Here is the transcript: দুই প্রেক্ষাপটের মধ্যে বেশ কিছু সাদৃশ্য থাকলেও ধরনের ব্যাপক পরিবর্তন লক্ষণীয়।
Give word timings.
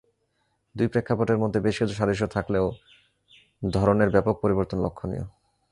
দুই 0.75 0.87
প্রেক্ষাপটের 0.87 1.37
মধ্যে 1.37 1.59
বেশ 1.59 1.75
কিছু 1.79 1.93
সাদৃশ্য 1.93 2.25
থাকলেও 2.27 2.65
ধরনের 3.71 4.09
ব্যাপক 4.09 4.35
পরিবর্তন 4.41 4.77
লক্ষণীয়। 4.81 5.25